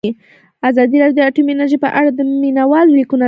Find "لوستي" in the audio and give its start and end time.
3.11-3.19